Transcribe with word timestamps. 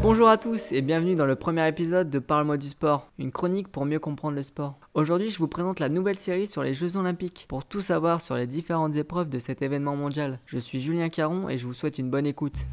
Bonjour 0.00 0.28
à 0.28 0.36
tous 0.36 0.70
et 0.70 0.80
bienvenue 0.80 1.16
dans 1.16 1.26
le 1.26 1.34
premier 1.34 1.66
épisode 1.66 2.08
de 2.08 2.20
Parle-moi 2.20 2.56
du 2.56 2.68
sport, 2.68 3.10
une 3.18 3.32
chronique 3.32 3.66
pour 3.66 3.84
mieux 3.84 3.98
comprendre 3.98 4.36
le 4.36 4.44
sport. 4.44 4.78
Aujourd'hui, 4.94 5.30
je 5.30 5.38
vous 5.38 5.48
présente 5.48 5.80
la 5.80 5.88
nouvelle 5.88 6.16
série 6.16 6.46
sur 6.46 6.62
les 6.62 6.72
Jeux 6.72 6.96
Olympiques 6.96 7.46
pour 7.48 7.64
tout 7.64 7.80
savoir 7.80 8.20
sur 8.20 8.36
les 8.36 8.46
différentes 8.46 8.94
épreuves 8.94 9.28
de 9.28 9.40
cet 9.40 9.60
événement 9.60 9.96
mondial. 9.96 10.38
Je 10.46 10.58
suis 10.58 10.80
Julien 10.80 11.08
Caron 11.08 11.48
et 11.48 11.58
je 11.58 11.66
vous 11.66 11.72
souhaite 11.72 11.98
une 11.98 12.10
bonne 12.10 12.26
écoute. 12.26 12.68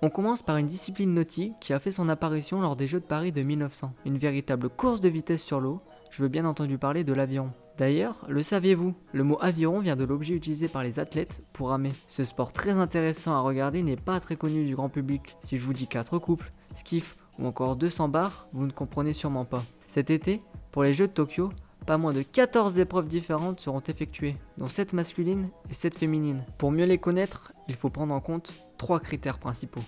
On 0.00 0.10
commence 0.10 0.42
par 0.42 0.56
une 0.58 0.68
discipline 0.68 1.12
nautique 1.12 1.54
qui 1.60 1.72
a 1.72 1.80
fait 1.80 1.90
son 1.90 2.08
apparition 2.08 2.60
lors 2.60 2.76
des 2.76 2.86
Jeux 2.86 3.00
de 3.00 3.04
Paris 3.04 3.32
de 3.32 3.42
1900, 3.42 3.92
une 4.06 4.16
véritable 4.16 4.68
course 4.68 5.00
de 5.00 5.08
vitesse 5.08 5.42
sur 5.42 5.60
l'eau. 5.60 5.78
Je 6.10 6.22
veux 6.22 6.28
bien 6.28 6.44
entendu 6.44 6.78
parler 6.78 7.04
de 7.04 7.12
l'aviron. 7.12 7.50
D'ailleurs, 7.78 8.26
le 8.28 8.42
saviez-vous 8.42 8.94
Le 9.12 9.22
mot 9.22 9.38
aviron 9.40 9.78
vient 9.78 9.94
de 9.94 10.04
l'objet 10.04 10.34
utilisé 10.34 10.66
par 10.66 10.82
les 10.82 10.98
athlètes 10.98 11.42
pour 11.52 11.68
ramer. 11.68 11.92
Ce 12.08 12.24
sport 12.24 12.52
très 12.52 12.72
intéressant 12.72 13.34
à 13.34 13.40
regarder 13.40 13.82
n'est 13.82 13.96
pas 13.96 14.18
très 14.18 14.36
connu 14.36 14.64
du 14.64 14.74
grand 14.74 14.88
public. 14.88 15.36
Si 15.40 15.58
je 15.58 15.64
vous 15.64 15.74
dis 15.74 15.86
4 15.86 16.18
couples, 16.18 16.50
skiff 16.74 17.16
ou 17.38 17.46
encore 17.46 17.76
200 17.76 18.08
bars, 18.08 18.48
vous 18.52 18.66
ne 18.66 18.72
comprenez 18.72 19.12
sûrement 19.12 19.44
pas. 19.44 19.62
Cet 19.86 20.10
été, 20.10 20.40
pour 20.72 20.82
les 20.82 20.94
Jeux 20.94 21.06
de 21.06 21.12
Tokyo, 21.12 21.50
pas 21.86 21.98
moins 21.98 22.12
de 22.12 22.22
14 22.22 22.78
épreuves 22.80 23.06
différentes 23.06 23.60
seront 23.60 23.80
effectuées, 23.80 24.34
dont 24.58 24.68
7 24.68 24.92
masculines 24.92 25.48
et 25.70 25.72
7 25.72 25.96
féminines. 25.96 26.44
Pour 26.58 26.72
mieux 26.72 26.84
les 26.84 26.98
connaître, 26.98 27.52
il 27.68 27.76
faut 27.76 27.90
prendre 27.90 28.12
en 28.12 28.20
compte 28.20 28.52
3 28.76 29.00
critères 29.00 29.38
principaux. 29.38 29.80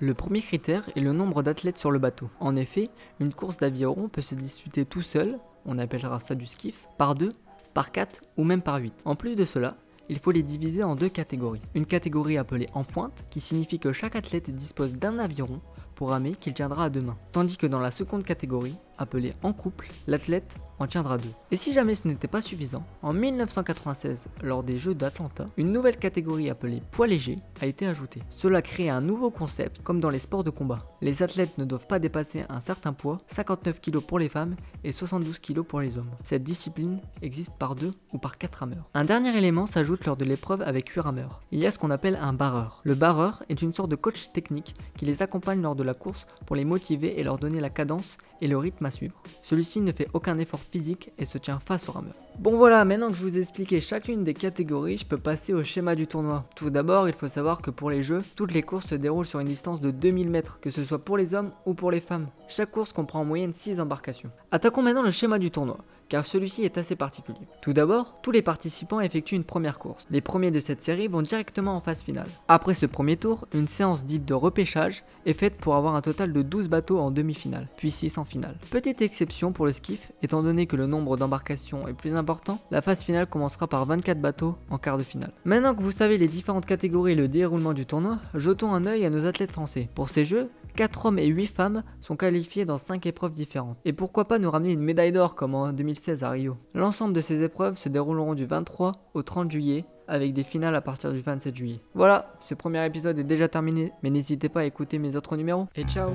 Le 0.00 0.14
premier 0.14 0.40
critère 0.40 0.88
est 0.94 1.00
le 1.00 1.12
nombre 1.12 1.42
d'athlètes 1.42 1.78
sur 1.78 1.90
le 1.90 1.98
bateau. 1.98 2.30
En 2.38 2.54
effet, 2.54 2.88
une 3.18 3.34
course 3.34 3.56
d'aviron 3.56 4.08
peut 4.08 4.22
se 4.22 4.36
disputer 4.36 4.84
tout 4.84 5.02
seul, 5.02 5.40
on 5.66 5.76
appellera 5.76 6.20
ça 6.20 6.36
du 6.36 6.46
skiff, 6.46 6.86
par 6.98 7.16
2, 7.16 7.32
par 7.74 7.90
4 7.90 8.20
ou 8.36 8.44
même 8.44 8.62
par 8.62 8.76
8. 8.76 9.02
En 9.06 9.16
plus 9.16 9.34
de 9.34 9.44
cela, 9.44 9.76
il 10.08 10.20
faut 10.20 10.30
les 10.30 10.44
diviser 10.44 10.84
en 10.84 10.94
deux 10.94 11.08
catégories. 11.08 11.62
Une 11.74 11.84
catégorie 11.84 12.38
appelée 12.38 12.68
en 12.74 12.84
pointe, 12.84 13.26
qui 13.28 13.40
signifie 13.40 13.80
que 13.80 13.92
chaque 13.92 14.14
athlète 14.14 14.54
dispose 14.54 14.94
d'un 14.94 15.18
aviron 15.18 15.60
pour 15.96 16.10
ramer 16.10 16.36
qu'il 16.36 16.54
tiendra 16.54 16.84
à 16.84 16.90
deux 16.90 17.00
mains. 17.00 17.18
Tandis 17.32 17.56
que 17.56 17.66
dans 17.66 17.80
la 17.80 17.90
seconde 17.90 18.22
catégorie, 18.22 18.78
appelée 18.98 19.32
en 19.42 19.52
couple, 19.52 19.88
l'athlète 20.06 20.56
en 20.78 20.86
tiendra 20.86 21.18
deux. 21.18 21.32
Et 21.50 21.56
si 21.56 21.72
jamais 21.72 21.94
ce 21.94 22.06
n'était 22.06 22.28
pas 22.28 22.40
suffisant, 22.40 22.84
en 23.02 23.12
1996, 23.12 24.28
lors 24.42 24.62
des 24.62 24.78
Jeux 24.78 24.94
d'Atlanta, 24.94 25.46
une 25.56 25.72
nouvelle 25.72 25.96
catégorie 25.96 26.50
appelée 26.50 26.82
poids 26.90 27.06
léger 27.06 27.36
a 27.60 27.66
été 27.66 27.86
ajoutée. 27.86 28.22
Cela 28.30 28.62
crée 28.62 28.88
un 28.88 29.00
nouveau 29.00 29.30
concept 29.30 29.82
comme 29.82 30.00
dans 30.00 30.10
les 30.10 30.18
sports 30.18 30.44
de 30.44 30.50
combat. 30.50 30.78
Les 31.00 31.22
athlètes 31.22 31.58
ne 31.58 31.64
doivent 31.64 31.86
pas 31.86 31.98
dépasser 31.98 32.44
un 32.48 32.60
certain 32.60 32.92
poids, 32.92 33.18
59 33.26 33.80
kg 33.80 33.98
pour 34.00 34.18
les 34.18 34.28
femmes 34.28 34.56
et 34.84 34.92
72 34.92 35.38
kg 35.38 35.62
pour 35.62 35.80
les 35.80 35.98
hommes. 35.98 36.10
Cette 36.22 36.44
discipline 36.44 37.00
existe 37.22 37.52
par 37.58 37.74
deux 37.74 37.90
ou 38.12 38.18
par 38.18 38.38
quatre 38.38 38.56
rameurs. 38.56 38.88
Un 38.94 39.04
dernier 39.04 39.36
élément 39.36 39.66
s'ajoute 39.66 40.04
lors 40.06 40.16
de 40.16 40.24
l'épreuve 40.24 40.62
avec 40.62 40.88
8 40.88 41.00
rameurs. 41.00 41.40
Il 41.50 41.58
y 41.58 41.66
a 41.66 41.70
ce 41.70 41.78
qu'on 41.78 41.90
appelle 41.90 42.18
un 42.20 42.32
barreur. 42.32 42.80
Le 42.84 42.94
barreur 42.94 43.42
est 43.48 43.62
une 43.62 43.74
sorte 43.74 43.90
de 43.90 43.96
coach 43.96 44.30
technique 44.32 44.74
qui 44.96 45.04
les 45.04 45.22
accompagne 45.22 45.62
lors 45.62 45.74
de 45.74 45.82
la 45.82 45.94
course 45.94 46.26
pour 46.46 46.56
les 46.56 46.64
motiver 46.64 47.18
et 47.18 47.24
leur 47.24 47.38
donner 47.38 47.60
la 47.60 47.70
cadence 47.70 48.18
et 48.40 48.46
le 48.46 48.56
rythme 48.56 48.86
suivre. 48.90 49.14
Celui-ci 49.42 49.80
ne 49.80 49.92
fait 49.92 50.08
aucun 50.12 50.38
effort 50.38 50.60
physique 50.60 51.10
et 51.18 51.24
se 51.24 51.38
tient 51.38 51.58
face 51.58 51.88
au 51.88 51.92
rameur. 51.92 52.14
Bon 52.38 52.56
voilà, 52.56 52.84
maintenant 52.84 53.08
que 53.08 53.16
je 53.16 53.22
vous 53.22 53.36
ai 53.36 53.40
expliqué 53.40 53.80
chacune 53.80 54.24
des 54.24 54.34
catégories, 54.34 54.98
je 54.98 55.06
peux 55.06 55.18
passer 55.18 55.52
au 55.52 55.64
schéma 55.64 55.94
du 55.94 56.06
tournoi. 56.06 56.44
Tout 56.56 56.70
d'abord, 56.70 57.08
il 57.08 57.14
faut 57.14 57.28
savoir 57.28 57.62
que 57.62 57.70
pour 57.70 57.90
les 57.90 58.02
jeux, 58.02 58.22
toutes 58.36 58.52
les 58.52 58.62
courses 58.62 58.86
se 58.86 58.94
déroulent 58.94 59.26
sur 59.26 59.40
une 59.40 59.48
distance 59.48 59.80
de 59.80 59.90
2000 59.90 60.30
mètres, 60.30 60.58
que 60.60 60.70
ce 60.70 60.84
soit 60.84 61.04
pour 61.04 61.16
les 61.16 61.34
hommes 61.34 61.50
ou 61.66 61.74
pour 61.74 61.90
les 61.90 62.00
femmes. 62.00 62.28
Chaque 62.48 62.70
course 62.70 62.92
comprend 62.92 63.20
en 63.20 63.24
moyenne 63.24 63.52
6 63.54 63.80
embarcations. 63.80 64.30
Attaquons 64.50 64.82
maintenant 64.82 65.02
le 65.02 65.10
schéma 65.10 65.38
du 65.38 65.50
tournoi 65.50 65.78
car 66.08 66.26
celui-ci 66.26 66.64
est 66.64 66.78
assez 66.78 66.96
particulier. 66.96 67.46
Tout 67.60 67.72
d'abord, 67.72 68.16
tous 68.22 68.30
les 68.30 68.42
participants 68.42 69.00
effectuent 69.00 69.36
une 69.36 69.44
première 69.44 69.78
course. 69.78 70.06
Les 70.10 70.20
premiers 70.20 70.50
de 70.50 70.60
cette 70.60 70.82
série 70.82 71.08
vont 71.08 71.22
directement 71.22 71.76
en 71.76 71.80
phase 71.80 72.02
finale. 72.02 72.28
Après 72.48 72.74
ce 72.74 72.86
premier 72.86 73.16
tour, 73.16 73.46
une 73.54 73.68
séance 73.68 74.04
dite 74.04 74.24
de 74.24 74.34
repêchage 74.34 75.04
est 75.26 75.32
faite 75.32 75.56
pour 75.56 75.74
avoir 75.76 75.94
un 75.94 76.00
total 76.00 76.32
de 76.32 76.42
12 76.42 76.68
bateaux 76.68 76.98
en 76.98 77.10
demi-finale, 77.10 77.66
puis 77.76 77.90
6 77.90 78.18
en 78.18 78.24
finale. 78.24 78.56
Petite 78.70 79.02
exception 79.02 79.52
pour 79.52 79.66
le 79.66 79.72
skiff, 79.72 80.12
étant 80.22 80.42
donné 80.42 80.66
que 80.66 80.76
le 80.76 80.86
nombre 80.86 81.16
d'embarcations 81.16 81.88
est 81.88 81.92
plus 81.92 82.14
important, 82.14 82.60
la 82.70 82.82
phase 82.82 83.02
finale 83.02 83.26
commencera 83.26 83.66
par 83.66 83.84
24 83.86 84.20
bateaux 84.20 84.56
en 84.70 84.78
quart 84.78 84.98
de 84.98 85.02
finale. 85.02 85.32
Maintenant 85.44 85.74
que 85.74 85.82
vous 85.82 85.90
savez 85.90 86.18
les 86.18 86.28
différentes 86.28 86.66
catégories 86.66 87.12
et 87.12 87.16
le 87.16 87.28
déroulement 87.28 87.72
du 87.72 87.86
tournoi, 87.86 88.18
jetons 88.34 88.72
un 88.72 88.86
œil 88.86 89.04
à 89.04 89.10
nos 89.10 89.26
athlètes 89.26 89.52
français. 89.52 89.88
Pour 89.94 90.08
ces 90.08 90.24
jeux, 90.24 90.50
4 90.78 91.06
hommes 91.06 91.18
et 91.18 91.26
8 91.26 91.46
femmes 91.46 91.82
sont 92.00 92.14
qualifiés 92.14 92.64
dans 92.64 92.78
5 92.78 93.04
épreuves 93.06 93.32
différentes. 93.32 93.78
Et 93.84 93.92
pourquoi 93.92 94.28
pas 94.28 94.38
nous 94.38 94.48
ramener 94.48 94.70
une 94.70 94.80
médaille 94.80 95.10
d'or 95.10 95.34
comme 95.34 95.56
en 95.56 95.72
2016 95.72 96.22
à 96.22 96.30
Rio? 96.30 96.56
L'ensemble 96.72 97.14
de 97.14 97.20
ces 97.20 97.42
épreuves 97.42 97.76
se 97.76 97.88
dérouleront 97.88 98.36
du 98.36 98.46
23 98.46 98.92
au 99.12 99.22
30 99.24 99.50
juillet 99.50 99.86
avec 100.06 100.32
des 100.32 100.44
finales 100.44 100.76
à 100.76 100.80
partir 100.80 101.12
du 101.12 101.20
27 101.20 101.56
juillet. 101.56 101.80
Voilà, 101.94 102.32
ce 102.38 102.54
premier 102.54 102.86
épisode 102.86 103.18
est 103.18 103.24
déjà 103.24 103.48
terminé, 103.48 103.90
mais 104.04 104.10
n'hésitez 104.10 104.48
pas 104.48 104.60
à 104.60 104.64
écouter 104.66 105.00
mes 105.00 105.16
autres 105.16 105.36
numéros 105.36 105.66
et 105.74 105.82
ciao 105.82 106.12